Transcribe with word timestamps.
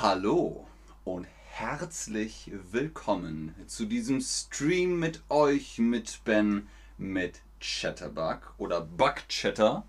Hallo 0.00 0.64
und 1.02 1.26
herzlich 1.50 2.52
willkommen 2.70 3.52
zu 3.66 3.84
diesem 3.84 4.20
Stream 4.20 5.00
mit 5.00 5.24
euch, 5.28 5.78
mit 5.78 6.20
Ben, 6.24 6.68
mit 6.98 7.40
Chatterbug 7.58 8.54
oder 8.58 8.82
Bugchatter, 8.82 9.84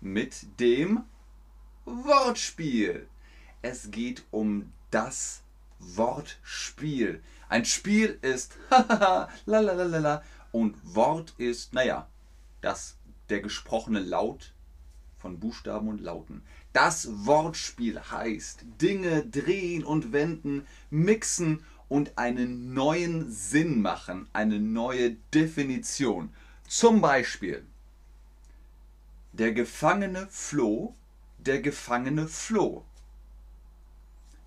mit 0.00 0.58
dem 0.60 1.04
Wortspiel. 1.84 3.06
Es 3.60 3.90
geht 3.90 4.24
um 4.30 4.72
das 4.90 5.42
Wortspiel. 5.78 7.22
Ein 7.50 7.66
Spiel 7.66 8.18
ist 8.22 8.56
la 9.44 10.22
und 10.52 10.94
Wort 10.94 11.34
ist, 11.36 11.74
naja, 11.74 12.08
das 12.62 12.96
der 13.28 13.42
gesprochene 13.42 14.00
Laut 14.00 14.54
von 15.20 15.38
Buchstaben 15.38 15.88
und 15.88 16.00
Lauten. 16.00 16.42
Das 16.72 17.08
Wortspiel 17.26 18.00
heißt 18.00 18.64
Dinge 18.80 19.24
drehen 19.24 19.84
und 19.84 20.12
wenden, 20.12 20.66
mixen 20.90 21.64
und 21.88 22.16
einen 22.18 22.72
neuen 22.72 23.30
Sinn 23.30 23.82
machen, 23.82 24.28
eine 24.32 24.58
neue 24.58 25.16
Definition. 25.34 26.32
Zum 26.66 27.00
Beispiel, 27.00 27.66
der 29.32 29.52
Gefangene 29.52 30.28
floh, 30.30 30.94
der 31.38 31.60
Gefangene 31.60 32.28
floh. 32.28 32.84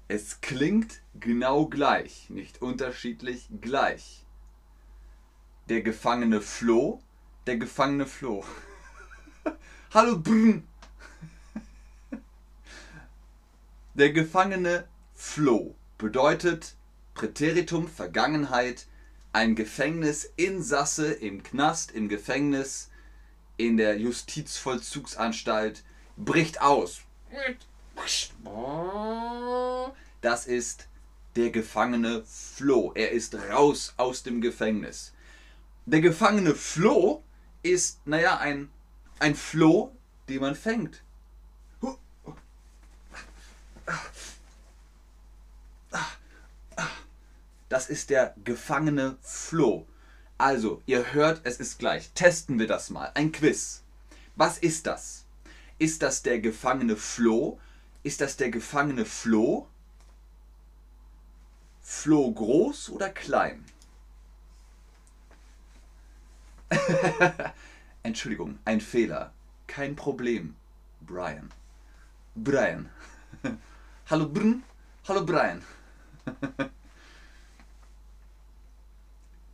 Es 0.07 0.41
klingt 0.41 1.01
genau 1.19 1.65
gleich, 1.67 2.29
nicht 2.29 2.61
unterschiedlich 2.61 3.49
gleich. 3.61 4.25
Der 5.69 5.81
Gefangene 5.81 6.41
floh, 6.41 7.01
der 7.47 7.57
Gefangene 7.57 8.05
floh. 8.05 8.45
Hallo 9.93 10.17
Brn. 10.17 10.67
Der 13.95 14.11
Gefangene 14.11 14.87
floh 15.13 15.75
bedeutet 15.97 16.75
Präteritum 17.13 17.87
Vergangenheit, 17.87 18.87
ein 19.33 19.55
Gefängnisinsasse 19.55 21.11
im 21.13 21.43
Knast, 21.43 21.91
im 21.91 22.09
Gefängnis, 22.09 22.89
in 23.57 23.77
der 23.77 23.99
Justizvollzugsanstalt 23.99 25.83
bricht 26.17 26.61
aus. 26.61 27.01
Das 30.21 30.47
ist 30.47 30.87
der 31.35 31.51
Gefangene 31.51 32.23
floh. 32.25 32.93
Er 32.95 33.11
ist 33.11 33.35
raus 33.35 33.93
aus 33.97 34.23
dem 34.23 34.41
Gefängnis. 34.41 35.13
Der 35.85 36.01
Gefangene 36.01 36.55
floh 36.55 37.23
ist, 37.61 38.05
naja, 38.07 38.37
ein, 38.37 38.69
ein 39.19 39.35
Floh, 39.35 39.95
den 40.29 40.41
man 40.41 40.55
fängt. 40.55 41.03
Das 47.69 47.89
ist 47.89 48.11
der 48.11 48.35
gefangene 48.43 49.17
Floh. 49.21 49.87
Also, 50.37 50.83
ihr 50.85 51.13
hört, 51.13 51.41
es 51.43 51.59
ist 51.59 51.79
gleich. 51.79 52.11
Testen 52.13 52.59
wir 52.59 52.67
das 52.67 52.91
mal. 52.91 53.11
Ein 53.15 53.31
Quiz. 53.31 53.81
Was 54.35 54.59
ist 54.59 54.85
das? 54.85 55.25
Ist 55.79 56.03
das 56.03 56.21
der 56.21 56.39
gefangene 56.39 56.95
Floh? 56.95 57.59
Ist 58.03 58.21
das 58.21 58.37
der 58.37 58.51
gefangene 58.51 59.05
Floh? 59.05 59.67
Floh 61.81 62.31
groß 62.31 62.89
oder 62.89 63.09
klein? 63.09 63.65
Entschuldigung, 68.03 68.59
ein 68.65 68.81
Fehler. 68.81 69.33
Kein 69.67 69.95
Problem. 69.95 70.55
Brian. 71.01 71.51
Brian. 72.35 72.89
Hallo 74.09 74.27
Brn. 74.27 74.63
Hallo 75.07 75.25
Brian. 75.25 75.63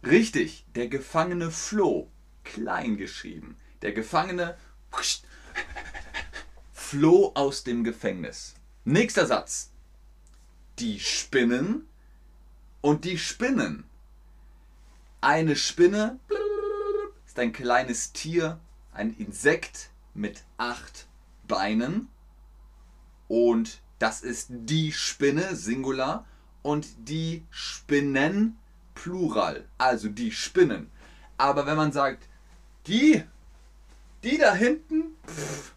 Richtig, 0.03 0.65
der 0.75 0.87
Gefangene 0.87 1.51
floh. 1.51 2.09
Klein 2.43 2.97
geschrieben. 2.97 3.57
Der 3.81 3.91
Gefangene 3.91 4.57
floh 6.73 7.31
aus 7.35 7.63
dem 7.63 7.83
Gefängnis. 7.83 8.55
Nächster 8.85 9.25
Satz. 9.25 9.71
Die 10.79 10.99
spinnen 10.99 11.87
und 12.81 13.05
die 13.05 13.17
spinnen. 13.17 13.83
Eine 15.21 15.55
Spinne 15.57 16.17
ist 17.27 17.37
ein 17.37 17.51
kleines 17.51 18.13
Tier, 18.13 18.59
ein 18.93 19.13
Insekt 19.17 19.89
mit 20.13 20.43
acht 20.57 21.07
Beinen. 21.47 22.09
Und 23.27 23.81
das 23.99 24.21
ist 24.21 24.47
die 24.49 24.91
Spinne, 24.91 25.55
Singular, 25.55 26.25
und 26.61 26.87
die 26.97 27.45
Spinnen, 27.49 28.57
Plural. 28.95 29.65
Also 29.77 30.09
die 30.09 30.31
Spinnen. 30.31 30.89
Aber 31.37 31.65
wenn 31.65 31.77
man 31.77 31.91
sagt, 31.91 32.27
die, 32.87 33.23
die 34.23 34.37
da 34.37 34.53
hinten, 34.53 35.15
pff, 35.27 35.73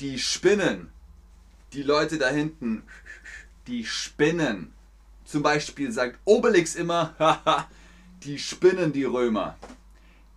die 0.00 0.18
Spinnen, 0.18 0.90
die 1.72 1.82
Leute 1.82 2.18
da 2.18 2.28
hinten, 2.28 2.82
die 3.66 3.84
Spinnen. 3.84 4.72
Zum 5.24 5.42
Beispiel 5.42 5.92
sagt 5.92 6.18
Obelix 6.24 6.74
immer, 6.74 7.14
haha, 7.18 7.68
die 8.24 8.38
Spinnen, 8.38 8.92
die 8.92 9.04
Römer. 9.04 9.56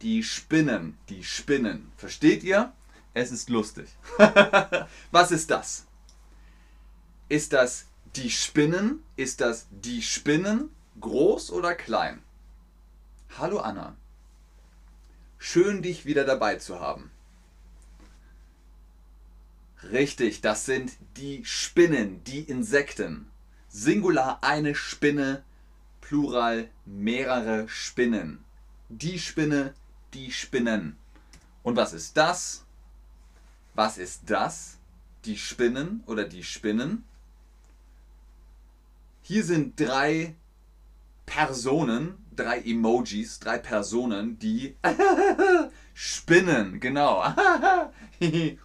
Die 0.03 0.21
Spinnen, 0.21 0.97
die 1.07 1.23
Spinnen. 1.23 1.89
Versteht 1.95 2.43
ihr? 2.43 2.73
Es 3.13 3.31
ist 3.31 3.49
lustig. 3.49 3.87
Was 5.11 5.31
ist 5.31 5.49
das? 5.49 5.85
Ist 7.29 7.53
das 7.53 7.85
die 8.17 8.29
Spinnen? 8.29 9.01
Ist 9.15 9.39
das 9.39 9.67
die 9.71 10.01
Spinnen? 10.01 10.69
Groß 10.99 11.51
oder 11.51 11.73
klein? 11.73 12.21
Hallo 13.37 13.59
Anna. 13.59 13.95
Schön 15.37 15.81
dich 15.81 16.05
wieder 16.05 16.25
dabei 16.25 16.57
zu 16.57 16.81
haben. 16.81 17.09
Richtig, 19.89 20.41
das 20.41 20.65
sind 20.65 20.91
die 21.15 21.45
Spinnen, 21.45 22.21
die 22.25 22.41
Insekten. 22.41 23.31
Singular 23.69 24.43
eine 24.43 24.75
Spinne, 24.75 25.45
Plural 26.01 26.69
mehrere 26.85 27.69
Spinnen. 27.69 28.43
Die 28.89 29.17
Spinne, 29.17 29.73
die 30.13 30.31
Spinnen. 30.31 30.97
Und 31.63 31.75
was 31.75 31.93
ist 31.93 32.17
das? 32.17 32.65
Was 33.73 33.97
ist 33.97 34.29
das? 34.29 34.77
Die 35.25 35.37
Spinnen 35.37 36.03
oder 36.05 36.25
die 36.25 36.43
Spinnen? 36.43 37.03
Hier 39.21 39.43
sind 39.43 39.79
drei 39.79 40.35
Personen, 41.25 42.17
drei 42.35 42.59
Emojis, 42.59 43.39
drei 43.39 43.57
Personen, 43.57 44.37
die 44.37 44.75
spinnen. 45.93 46.79
Genau. 46.79 47.23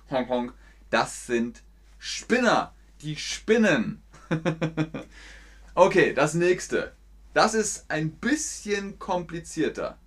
Das 0.91 1.27
sind 1.27 1.63
Spinner, 1.99 2.73
die 3.03 3.17
spinnen. 3.17 4.03
okay, 5.75 6.15
das 6.15 6.35
nächste. 6.35 6.95
Das 7.35 7.55
ist 7.55 7.91
ein 7.91 8.13
bisschen 8.13 8.99
komplizierter. 8.99 9.99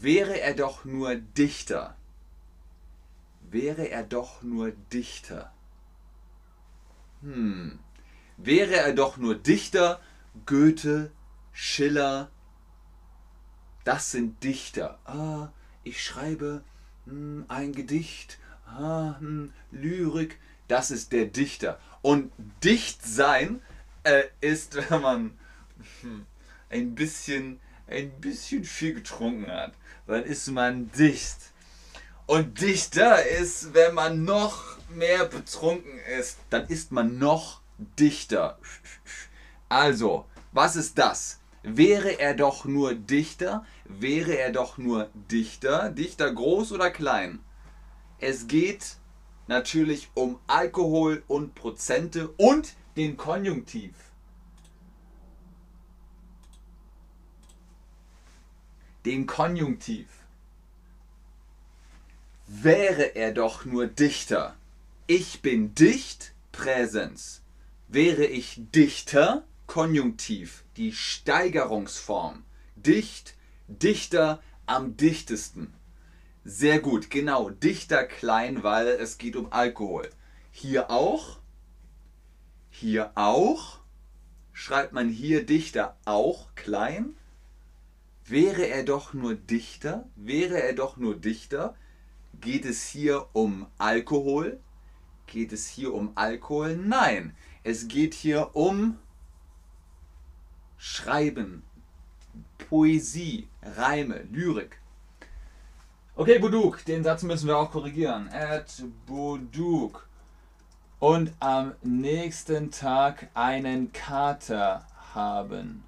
Wäre 0.00 0.40
er 0.40 0.54
doch 0.54 0.84
nur 0.84 1.14
Dichter. 1.14 1.96
Wäre 3.40 3.88
er 3.88 4.02
doch 4.02 4.42
nur 4.42 4.72
Dichter. 4.92 5.52
Hm. 7.22 7.78
Wäre 8.36 8.76
er 8.76 8.92
doch 8.92 9.16
nur 9.16 9.34
Dichter, 9.34 10.00
Goethe, 10.44 11.10
Schiller. 11.52 12.30
Das 13.84 14.10
sind 14.10 14.42
Dichter. 14.42 14.98
Ah, 15.04 15.52
ich 15.84 16.04
schreibe 16.04 16.62
hm, 17.06 17.46
ein 17.48 17.72
Gedicht 17.72 18.38
ah, 18.66 19.16
hm, 19.18 19.52
Lyrik, 19.70 20.38
das 20.68 20.90
ist 20.90 21.12
der 21.12 21.26
Dichter. 21.26 21.78
Und 22.02 22.32
dicht 22.62 23.02
sein 23.04 23.62
äh, 24.02 24.24
ist, 24.40 24.76
wenn 24.90 25.00
man 25.00 25.38
hm, 26.00 26.26
ein 26.70 26.94
bisschen, 26.94 27.60
ein 27.86 28.10
bisschen 28.20 28.64
viel 28.64 28.94
getrunken 28.94 29.50
hat, 29.50 29.72
dann 30.06 30.24
ist 30.24 30.48
man 30.48 30.90
dicht. 30.92 31.52
Und 32.26 32.60
dichter 32.60 33.24
ist, 33.24 33.74
wenn 33.74 33.94
man 33.94 34.24
noch 34.24 34.62
mehr 34.88 35.26
betrunken 35.26 35.98
ist, 36.18 36.38
dann 36.50 36.66
ist 36.66 36.90
man 36.90 37.18
noch 37.18 37.60
dichter. 37.98 38.58
Also, 39.68 40.26
was 40.52 40.76
ist 40.76 40.98
das? 40.98 41.40
Wäre 41.62 42.20
er 42.20 42.34
doch 42.34 42.64
nur 42.64 42.94
Dichter? 42.94 43.66
Wäre 43.84 44.38
er 44.38 44.52
doch 44.52 44.78
nur 44.78 45.10
Dichter? 45.14 45.90
Dichter 45.90 46.32
groß 46.32 46.70
oder 46.70 46.90
klein? 46.90 47.40
Es 48.20 48.46
geht 48.46 48.96
natürlich 49.48 50.08
um 50.14 50.38
Alkohol 50.46 51.24
und 51.26 51.54
Prozente 51.54 52.28
und 52.36 52.74
den 52.96 53.16
Konjunktiv. 53.16 53.94
Den 59.06 59.28
Konjunktiv. 59.28 60.08
Wäre 62.48 63.14
er 63.14 63.32
doch 63.32 63.64
nur 63.64 63.86
Dichter. 63.86 64.56
Ich 65.06 65.42
bin 65.42 65.76
dicht, 65.76 66.32
Präsens. 66.50 67.40
Wäre 67.86 68.24
ich 68.24 68.60
dichter, 68.74 69.44
Konjunktiv, 69.68 70.64
die 70.76 70.92
Steigerungsform. 70.92 72.42
Dicht, 72.74 73.36
dichter, 73.68 74.42
am 74.66 74.96
dichtesten. 74.96 75.72
Sehr 76.44 76.80
gut, 76.80 77.08
genau. 77.08 77.50
Dichter 77.50 78.02
klein, 78.02 78.64
weil 78.64 78.88
es 78.88 79.18
geht 79.18 79.36
um 79.36 79.52
Alkohol. 79.52 80.10
Hier 80.50 80.90
auch. 80.90 81.38
Hier 82.70 83.12
auch. 83.14 83.78
Schreibt 84.52 84.92
man 84.92 85.08
hier 85.08 85.46
dichter 85.46 85.96
auch 86.06 86.48
klein. 86.56 87.14
Wäre 88.28 88.66
er 88.66 88.82
doch 88.82 89.14
nur 89.14 89.34
dichter, 89.34 90.08
wäre 90.16 90.60
er 90.60 90.72
doch 90.72 90.96
nur 90.96 91.16
dichter, 91.16 91.76
geht 92.40 92.64
es 92.64 92.84
hier 92.84 93.28
um 93.32 93.66
Alkohol? 93.78 94.58
Geht 95.26 95.52
es 95.52 95.68
hier 95.68 95.94
um 95.94 96.12
Alkohol? 96.16 96.76
Nein, 96.76 97.36
es 97.62 97.86
geht 97.86 98.14
hier 98.14 98.56
um 98.56 98.98
Schreiben, 100.76 101.62
Poesie, 102.68 103.48
Reime, 103.62 104.22
Lyrik. 104.32 104.80
Okay, 106.16 106.38
Buduk, 106.38 106.84
den 106.84 107.04
Satz 107.04 107.22
müssen 107.22 107.46
wir 107.46 107.56
auch 107.58 107.70
korrigieren. 107.70 108.28
At 108.30 108.82
Buduk. 109.06 110.08
Und 110.98 111.32
am 111.40 111.74
nächsten 111.82 112.70
Tag 112.70 113.28
einen 113.34 113.92
Kater 113.92 114.86
haben. 115.14 115.84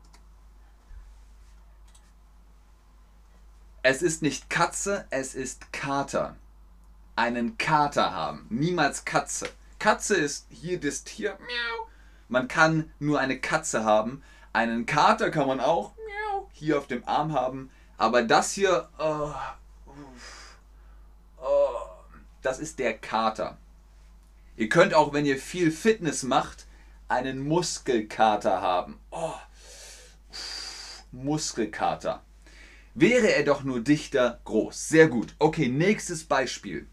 Es 3.91 4.03
ist 4.03 4.21
nicht 4.21 4.51
Katze, 4.51 5.07
es 5.09 5.35
ist 5.35 5.73
Kater. 5.73 6.37
Einen 7.17 7.57
Kater 7.57 8.13
haben. 8.13 8.45
Niemals 8.51 9.07
Katze. 9.07 9.49
Katze 9.79 10.15
ist 10.15 10.47
hier 10.51 10.79
das 10.79 11.05
Tier. 11.05 11.39
Miau. 11.41 11.89
Man 12.29 12.49
kann 12.49 12.93
nur 12.99 13.19
eine 13.19 13.41
Katze 13.41 13.85
haben. 13.85 14.23
Einen 14.53 14.85
Kater 14.85 15.31
kann 15.31 15.49
man 15.49 15.59
auch 15.59 15.95
miau, 15.97 16.51
hier 16.53 16.77
auf 16.77 16.87
dem 16.87 17.03
Arm 17.09 17.33
haben. 17.33 17.71
Aber 17.97 18.23
das 18.23 18.53
hier, 18.53 18.91
oh, 18.99 19.33
oh, 21.41 21.79
das 22.43 22.59
ist 22.59 22.79
der 22.81 22.93
Kater. 22.99 23.57
Ihr 24.57 24.69
könnt 24.69 24.93
auch, 24.93 25.15
wenn 25.15 25.25
ihr 25.25 25.39
viel 25.39 25.71
Fitness 25.71 26.25
macht, 26.25 26.67
einen 27.09 27.39
Muskelkater 27.39 28.61
haben. 28.61 29.01
Oh, 29.11 29.33
Muskelkater. 31.11 32.23
Wäre 33.01 33.33
er 33.33 33.45
doch 33.45 33.63
nur 33.63 33.79
dichter 33.79 34.41
groß. 34.43 34.89
Sehr 34.89 35.07
gut. 35.07 35.33
Okay, 35.39 35.69
nächstes 35.69 36.25
Beispiel. 36.25 36.89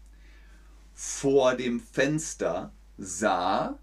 Vor 0.94 1.56
dem 1.56 1.80
Fenster 1.80 2.72
sah 2.96 3.76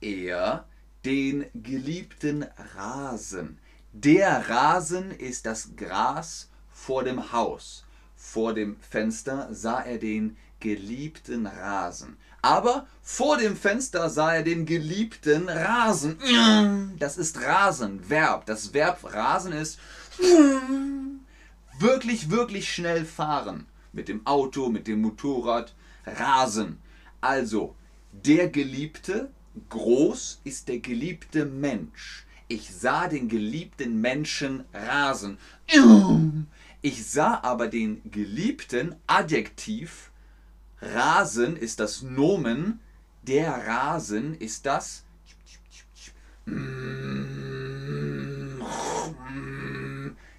er 0.00 0.66
den 1.04 1.46
geliebten 1.54 2.44
Rasen. 2.74 3.60
Der 3.92 4.48
Rasen 4.50 5.12
ist 5.12 5.46
das 5.46 5.76
Gras 5.76 6.50
vor 6.72 7.04
dem 7.04 7.30
Haus. 7.30 7.84
Vor 8.16 8.54
dem 8.54 8.76
Fenster 8.80 9.46
sah 9.52 9.80
er 9.80 9.98
den 9.98 10.36
geliebten 10.58 11.46
Rasen. 11.46 12.16
Aber 12.42 12.88
vor 13.02 13.36
dem 13.36 13.56
Fenster 13.56 14.10
sah 14.10 14.34
er 14.34 14.42
den 14.42 14.66
geliebten 14.66 15.48
Rasen. 15.48 16.18
Das 16.98 17.18
ist 17.18 17.40
Rasen, 17.40 18.10
Verb. 18.10 18.46
Das 18.46 18.74
Verb 18.74 19.14
Rasen 19.14 19.52
ist 19.52 19.78
wirklich, 21.80 22.30
wirklich 22.30 22.72
schnell 22.72 23.04
fahren. 23.04 23.66
Mit 23.92 24.08
dem 24.08 24.26
Auto, 24.26 24.68
mit 24.68 24.86
dem 24.86 25.02
Motorrad. 25.02 25.74
Rasen. 26.06 26.78
Also, 27.20 27.74
der 28.12 28.48
Geliebte, 28.48 29.30
groß 29.68 30.40
ist 30.44 30.68
der 30.68 30.78
geliebte 30.78 31.44
Mensch. 31.44 32.26
Ich 32.48 32.74
sah 32.74 33.08
den 33.08 33.28
geliebten 33.28 34.00
Menschen 34.00 34.64
rasen. 34.72 35.38
Ich 36.80 37.06
sah 37.06 37.40
aber 37.42 37.68
den 37.68 38.00
geliebten 38.10 38.94
Adjektiv. 39.06 40.10
Rasen 40.80 41.56
ist 41.56 41.80
das 41.80 42.02
Nomen. 42.02 42.80
Der 43.22 43.66
Rasen 43.66 44.34
ist 44.34 44.64
das 44.64 45.04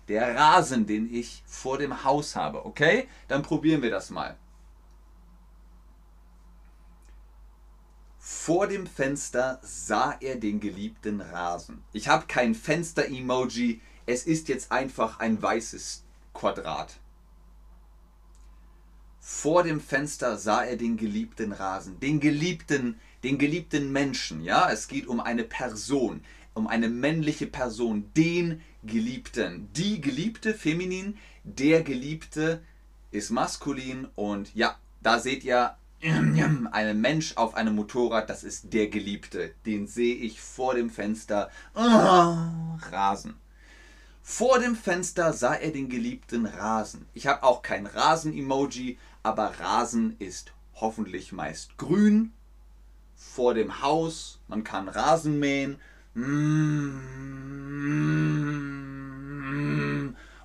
der 0.10 0.36
Rasen, 0.36 0.86
den 0.86 1.14
ich 1.14 1.44
vor 1.46 1.78
dem 1.78 2.04
Haus 2.04 2.36
habe. 2.36 2.66
Okay? 2.66 3.08
Dann 3.28 3.44
probieren 3.44 3.82
wir 3.82 3.92
das 3.92 4.10
mal. 4.10 4.38
Vor 8.18 8.68
dem 8.68 8.86
Fenster 8.86 9.60
sah 9.62 10.18
er 10.20 10.36
den 10.36 10.60
geliebten 10.60 11.22
Rasen. 11.22 11.84
Ich 11.94 12.08
habe 12.08 12.26
kein 12.28 12.54
Fenster-Emoji. 12.54 13.82
Es 14.06 14.26
ist 14.26 14.50
jetzt 14.50 14.72
einfach 14.72 15.20
ein 15.20 15.42
weißes 15.42 16.04
Quadrat. 16.34 17.00
Vor 19.20 19.64
dem 19.64 19.80
Fenster 19.80 20.38
sah 20.38 20.64
er 20.64 20.76
den 20.76 20.98
geliebten 20.98 21.52
Rasen, 21.52 22.00
den 22.00 22.20
geliebten, 22.20 23.00
den 23.24 23.38
geliebten 23.38 23.92
Menschen. 23.92 24.42
Ja, 24.42 24.72
es 24.72 24.88
geht 24.88 25.08
um 25.08 25.20
eine 25.20 25.44
Person, 25.44 26.24
um 26.60 26.68
eine 26.68 26.90
männliche 26.90 27.48
Person, 27.48 28.12
den 28.16 28.62
Geliebten. 28.84 29.70
Die 29.74 30.02
Geliebte, 30.02 30.54
feminin, 30.54 31.18
der 31.44 31.84
Geliebte 31.84 32.62
ist 33.12 33.32
maskulin 33.32 34.08
und 34.16 34.54
ja, 34.54 34.78
da 35.02 35.20
seht 35.20 35.46
ihr 35.46 35.76
ein 36.02 37.02
Mensch 37.02 37.38
auf 37.38 37.56
einem 37.56 37.76
Motorrad, 37.76 38.30
das 38.30 38.44
ist 38.44 38.74
der 38.74 38.88
Geliebte. 38.90 39.54
Den 39.66 39.88
sehe 39.88 40.16
ich 40.16 40.42
vor 40.42 40.76
dem 40.76 40.90
Fenster 40.90 41.50
oh, 41.76 41.80
rasen. 42.92 43.36
Vor 44.22 44.60
dem 44.60 44.76
Fenster 44.76 45.32
sah 45.32 45.56
er 45.56 45.72
den 45.72 45.88
geliebten 45.90 46.46
Rasen. 46.46 47.08
Ich 47.14 47.26
habe 47.26 47.44
auch 47.44 47.62
kein 47.62 47.88
Rasen-Emoji, 47.88 48.98
aber 49.24 49.60
Rasen 49.60 50.18
ist 50.20 50.52
hoffentlich 50.76 51.32
meist 51.32 51.78
grün. 51.78 52.34
Vor 53.16 53.54
dem 53.54 53.82
Haus, 53.82 54.40
man 54.48 54.64
kann 54.64 54.88
Rasen 54.88 55.40
mähen. 55.40 55.80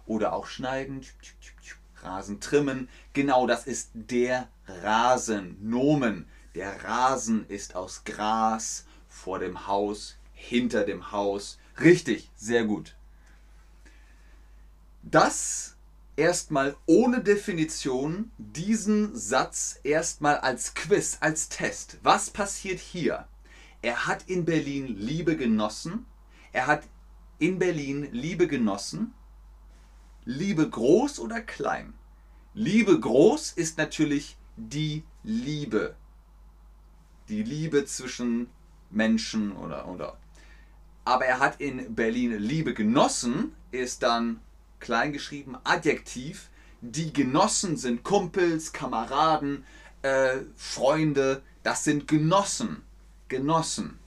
Oder 0.06 0.32
auch 0.32 0.46
schneiden. 0.46 1.00
Rasen 2.02 2.40
trimmen. 2.40 2.88
Genau 3.12 3.46
das 3.46 3.66
ist 3.66 3.90
der 3.94 4.48
Rasen. 4.66 5.56
Nomen. 5.60 6.26
Der 6.54 6.84
Rasen 6.84 7.46
ist 7.48 7.74
aus 7.74 8.04
Gras 8.04 8.84
vor 9.08 9.38
dem 9.38 9.66
Haus, 9.66 10.16
hinter 10.32 10.84
dem 10.84 11.10
Haus. 11.10 11.58
Richtig, 11.80 12.30
sehr 12.36 12.64
gut. 12.64 12.94
Das 15.02 15.74
erstmal 16.16 16.76
ohne 16.86 17.20
Definition, 17.20 18.30
diesen 18.38 19.16
Satz 19.16 19.80
erstmal 19.82 20.38
als 20.38 20.74
Quiz, 20.74 21.18
als 21.20 21.48
Test. 21.48 21.98
Was 22.02 22.30
passiert 22.30 22.78
hier? 22.78 23.26
Er 23.84 24.06
hat 24.06 24.30
in 24.30 24.46
Berlin 24.46 24.96
Liebe 24.98 25.36
genossen. 25.36 26.06
Er 26.52 26.66
hat 26.66 26.84
in 27.38 27.58
Berlin 27.58 28.08
Liebe 28.12 28.48
genossen. 28.48 29.12
Liebe 30.24 30.70
groß 30.70 31.18
oder 31.18 31.42
klein? 31.42 31.92
Liebe 32.54 32.98
groß 32.98 33.52
ist 33.52 33.76
natürlich 33.76 34.38
die 34.56 35.04
Liebe. 35.22 35.96
Die 37.28 37.42
Liebe 37.42 37.84
zwischen 37.84 38.48
Menschen 38.88 39.52
oder 39.52 39.86
oder. 39.86 40.16
Aber 41.04 41.26
er 41.26 41.38
hat 41.38 41.60
in 41.60 41.94
Berlin 41.94 42.38
Liebe 42.38 42.72
genossen, 42.72 43.52
ist 43.70 44.02
dann 44.02 44.40
kleingeschrieben 44.80 45.58
Adjektiv. 45.62 46.48
Die 46.80 47.12
Genossen 47.12 47.76
sind 47.76 48.02
Kumpels, 48.02 48.72
Kameraden, 48.72 49.66
äh, 50.00 50.38
Freunde. 50.56 51.42
Das 51.62 51.84
sind 51.84 52.08
Genossen. 52.08 52.82
Genossen. 53.36 53.98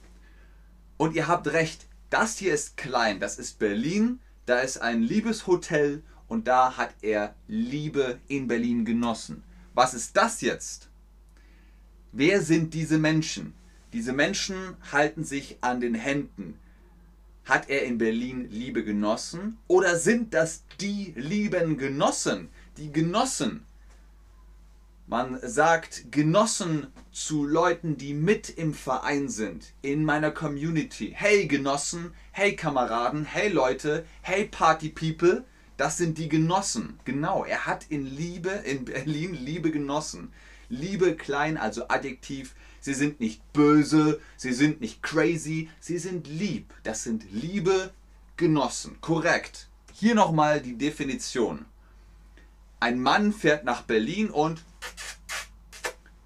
Und 0.96 1.14
ihr 1.14 1.28
habt 1.28 1.46
recht, 1.48 1.86
das 2.10 2.38
hier 2.38 2.54
ist 2.54 2.76
klein. 2.76 3.20
Das 3.20 3.38
ist 3.38 3.58
Berlin 3.58 4.20
da 4.48 4.60
ist 4.60 4.78
ein 4.78 5.02
Liebeshotel 5.02 6.02
und 6.26 6.48
da 6.48 6.78
hat 6.78 6.94
er 7.02 7.34
Liebe 7.48 8.18
in 8.28 8.48
Berlin 8.48 8.86
genossen. 8.86 9.44
Was 9.74 9.92
ist 9.92 10.16
das 10.16 10.40
jetzt? 10.40 10.88
Wer 12.12 12.40
sind 12.40 12.72
diese 12.72 12.96
Menschen? 12.96 13.52
Diese 13.92 14.14
Menschen 14.14 14.56
halten 14.90 15.22
sich 15.22 15.58
an 15.60 15.82
den 15.82 15.94
Händen. 15.94 16.58
Hat 17.44 17.68
er 17.68 17.82
in 17.82 17.98
Berlin 17.98 18.50
Liebe 18.50 18.84
genossen? 18.84 19.58
Oder 19.66 19.98
sind 19.98 20.32
das 20.32 20.64
die 20.80 21.12
lieben 21.14 21.76
Genossen? 21.76 22.48
Die 22.78 22.90
Genossen, 22.90 23.66
man 25.08 25.38
sagt 25.42 26.12
Genossen 26.12 26.86
zu 27.10 27.44
Leuten, 27.44 27.96
die 27.96 28.14
mit 28.14 28.50
im 28.50 28.74
Verein 28.74 29.28
sind, 29.28 29.72
in 29.82 30.04
meiner 30.04 30.30
Community. 30.30 31.12
Hey 31.16 31.46
Genossen, 31.46 32.12
hey 32.30 32.54
Kameraden, 32.54 33.24
hey 33.24 33.48
Leute, 33.48 34.04
hey 34.22 34.44
Party 34.44 34.90
People. 34.90 35.44
Das 35.76 35.96
sind 35.96 36.18
die 36.18 36.28
Genossen. 36.28 36.98
Genau, 37.04 37.44
er 37.44 37.66
hat 37.66 37.86
in 37.88 38.04
Liebe, 38.04 38.50
in 38.50 38.84
Berlin 38.84 39.34
Liebe 39.34 39.70
genossen. 39.70 40.32
Liebe 40.68 41.14
klein, 41.16 41.56
also 41.56 41.88
Adjektiv, 41.88 42.54
Sie 42.80 42.94
sind 42.94 43.20
nicht 43.20 43.52
böse, 43.52 44.20
sie 44.36 44.52
sind 44.52 44.80
nicht 44.80 45.02
crazy, 45.02 45.68
sie 45.80 45.98
sind 45.98 46.26
lieb. 46.26 46.72
Das 46.84 47.02
sind 47.02 47.24
liebe 47.30 47.92
Genossen. 48.36 48.96
Korrekt. 49.00 49.68
Hier 49.92 50.14
nochmal 50.14 50.60
die 50.60 50.76
Definition. 50.76 51.64
Ein 52.80 53.00
Mann 53.00 53.32
fährt 53.32 53.64
nach 53.64 53.82
Berlin 53.82 54.30
und 54.30 54.64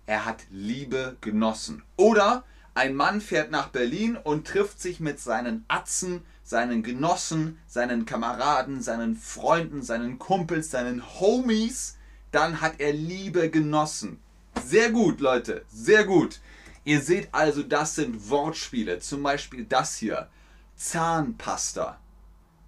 er 0.06 0.26
hat 0.26 0.44
Liebe 0.50 1.16
genossen. 1.20 1.82
Oder 1.96 2.44
ein 2.74 2.94
Mann 2.94 3.20
fährt 3.20 3.50
nach 3.50 3.68
Berlin 3.68 4.16
und 4.16 4.46
trifft 4.46 4.80
sich 4.80 5.00
mit 5.00 5.20
seinen 5.20 5.64
Atzen, 5.68 6.22
seinen 6.42 6.82
Genossen, 6.82 7.58
seinen 7.66 8.04
Kameraden, 8.04 8.82
seinen 8.82 9.16
Freunden, 9.16 9.82
seinen 9.82 10.18
Kumpels, 10.18 10.70
seinen 10.70 11.02
Homies. 11.18 11.96
Dann 12.30 12.60
hat 12.60 12.74
er 12.78 12.92
Liebe 12.92 13.50
genossen. 13.50 14.20
Sehr 14.64 14.90
gut, 14.90 15.20
Leute, 15.20 15.64
sehr 15.72 16.04
gut. 16.04 16.40
Ihr 16.84 17.00
seht 17.00 17.28
also, 17.32 17.62
das 17.62 17.94
sind 17.94 18.28
Wortspiele. 18.28 18.98
Zum 18.98 19.22
Beispiel 19.22 19.64
das 19.64 19.96
hier. 19.96 20.28
Zahnpasta. 20.76 21.98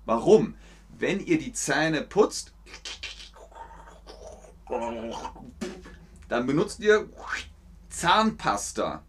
Warum? 0.07 0.55
Wenn 0.99 1.21
ihr 1.21 1.39
die 1.39 1.53
Zähne 1.53 2.03
putzt, 2.03 2.53
dann 6.29 6.47
benutzt 6.47 6.81
ihr 6.81 7.09
Zahnpasta. 7.89 9.05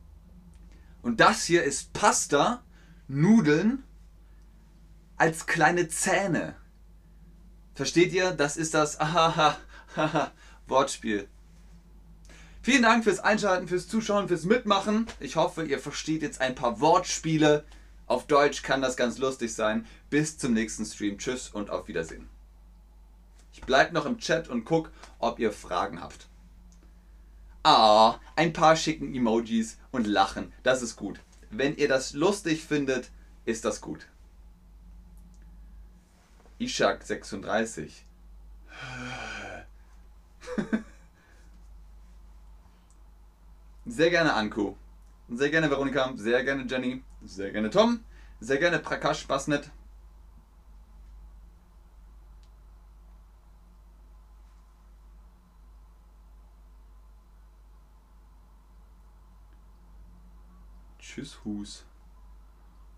Und 1.01 1.19
das 1.19 1.45
hier 1.45 1.63
ist 1.63 1.93
Pasta, 1.93 2.63
Nudeln 3.07 3.83
als 5.17 5.45
kleine 5.45 5.87
Zähne. 5.87 6.55
Versteht 7.73 8.13
ihr? 8.13 8.31
Das 8.31 8.57
ist 8.57 8.73
das 8.73 8.99
Ahaha, 8.99 9.57
Wortspiel. 10.67 11.27
Vielen 12.61 12.83
Dank 12.83 13.03
fürs 13.03 13.19
Einschalten, 13.19 13.67
fürs 13.67 13.87
Zuschauen, 13.87 14.27
fürs 14.27 14.45
Mitmachen. 14.45 15.05
Ich 15.19 15.35
hoffe, 15.35 15.65
ihr 15.65 15.77
versteht 15.77 16.23
jetzt 16.23 16.41
ein 16.41 16.55
paar 16.55 16.79
Wortspiele. 16.79 17.63
Auf 18.07 18.27
Deutsch 18.27 18.63
kann 18.63 18.81
das 18.81 18.97
ganz 18.97 19.19
lustig 19.19 19.53
sein. 19.53 19.85
Bis 20.09 20.37
zum 20.37 20.53
nächsten 20.53 20.85
Stream. 20.85 21.17
Tschüss 21.17 21.49
und 21.49 21.69
auf 21.69 21.87
Wiedersehen. 21.87 22.27
Ich 23.55 23.61
bleibe 23.61 23.93
noch 23.93 24.05
im 24.05 24.17
Chat 24.17 24.49
und 24.49 24.65
guck, 24.65 24.91
ob 25.17 25.39
ihr 25.39 25.53
Fragen 25.53 26.01
habt. 26.01 26.27
Ah, 27.63 28.19
ein 28.35 28.51
paar 28.51 28.75
schicken 28.75 29.15
Emojis 29.15 29.77
und 29.91 30.07
lachen. 30.07 30.51
Das 30.61 30.81
ist 30.81 30.97
gut. 30.97 31.21
Wenn 31.51 31.77
ihr 31.77 31.87
das 31.87 32.11
lustig 32.11 32.65
findet, 32.65 33.11
ist 33.45 33.63
das 33.63 33.79
gut. 33.79 34.07
Ishak 36.59 37.03
36. 37.03 38.05
Sehr 43.85 44.09
gerne 44.09 44.33
Anku. 44.33 44.75
Sehr 45.29 45.49
gerne 45.49 45.69
Veronika. 45.69 46.11
Sehr 46.17 46.43
gerne 46.43 46.65
Jenny. 46.67 47.05
Sehr 47.23 47.51
gerne 47.51 47.69
Tom. 47.69 48.03
Sehr 48.41 48.57
gerne 48.57 48.79
Prakash 48.79 49.25
Basnet. 49.27 49.71
Tschüss, 61.05 61.39
Hus. 61.45 61.85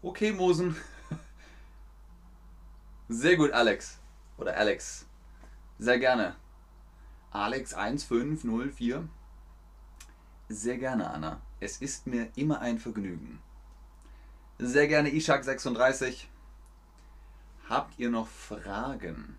Okay, 0.02 0.32
Mosen. 0.32 0.78
Sehr 3.10 3.36
gut, 3.36 3.52
Alex. 3.52 4.00
Oder 4.38 4.56
Alex. 4.56 5.06
Sehr 5.78 6.00
gerne. 6.00 6.38
Alex 7.32 7.74
1504. 7.74 9.08
Sehr 10.48 10.78
gerne, 10.78 11.10
Anna. 11.10 11.42
Es 11.60 11.80
ist 11.80 12.08
mir 12.08 12.32
immer 12.36 12.62
ein 12.62 12.80
Vergnügen. 12.80 13.42
Sehr 14.58 14.88
gerne, 14.88 15.10
Ishak36. 15.10 16.28
Habt 17.68 18.00
ihr 18.00 18.10
noch 18.10 18.28
Fragen? 18.28 19.38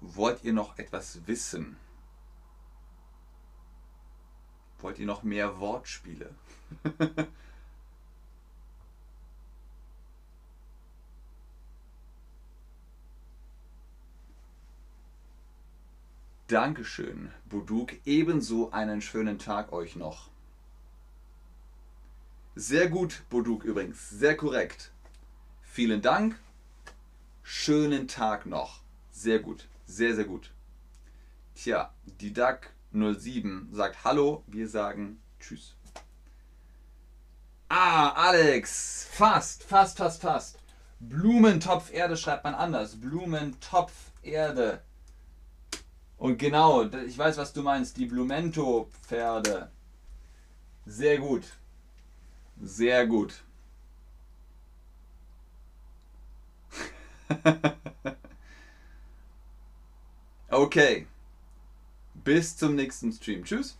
Wollt 0.00 0.42
ihr 0.44 0.54
noch 0.54 0.78
etwas 0.78 1.26
wissen? 1.26 1.76
Wollt 4.78 4.98
ihr 4.98 5.06
noch 5.06 5.22
mehr 5.22 5.60
Wortspiele? 5.60 6.34
Dankeschön, 16.50 17.30
Buduk. 17.48 17.92
Ebenso 18.04 18.72
einen 18.72 19.00
schönen 19.00 19.38
Tag 19.38 19.72
euch 19.72 19.94
noch. 19.94 20.30
Sehr 22.56 22.88
gut, 22.88 23.22
Buduk 23.30 23.62
übrigens. 23.62 24.10
Sehr 24.10 24.36
korrekt. 24.36 24.90
Vielen 25.62 26.02
Dank. 26.02 26.36
Schönen 27.44 28.08
Tag 28.08 28.46
noch. 28.46 28.80
Sehr 29.12 29.38
gut. 29.38 29.68
Sehr, 29.86 30.16
sehr 30.16 30.24
gut. 30.24 30.50
Tja, 31.54 31.94
Didak 32.20 32.72
07 32.90 33.68
sagt 33.70 34.02
Hallo. 34.02 34.42
Wir 34.48 34.68
sagen 34.68 35.22
Tschüss. 35.38 35.76
Ah, 37.68 38.10
Alex. 38.10 39.06
Fast, 39.12 39.62
fast, 39.62 39.98
fast, 39.98 40.20
fast. 40.20 40.58
Blumentopf 40.98 41.92
Erde 41.92 42.16
schreibt 42.16 42.42
man 42.42 42.56
anders. 42.56 43.00
Blumentopf 43.00 43.92
Erde. 44.22 44.82
Und 46.20 46.38
genau, 46.38 46.84
ich 46.84 47.16
weiß, 47.16 47.38
was 47.38 47.52
du 47.54 47.62
meinst. 47.62 47.96
Die 47.96 48.04
Blumento-Pferde. 48.04 49.70
Sehr 50.84 51.16
gut. 51.18 51.44
Sehr 52.60 53.06
gut. 53.06 53.42
okay. 60.50 61.06
Bis 62.12 62.54
zum 62.54 62.74
nächsten 62.74 63.12
Stream. 63.12 63.42
Tschüss. 63.42 63.78